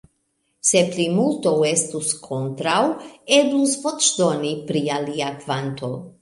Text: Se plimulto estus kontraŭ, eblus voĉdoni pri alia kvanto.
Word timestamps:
Se 0.67 0.79
plimulto 0.93 1.51
estus 1.71 2.09
kontraŭ, 2.29 2.79
eblus 3.41 3.77
voĉdoni 3.85 4.55
pri 4.73 4.83
alia 4.97 5.31
kvanto. 5.45 5.93